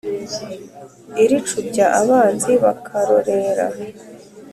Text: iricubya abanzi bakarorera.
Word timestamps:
iricubya 1.23 1.83
abanzi 2.01 2.51
bakarorera. 2.63 3.67